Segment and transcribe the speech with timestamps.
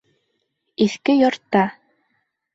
[0.85, 1.63] Иҫке йортта.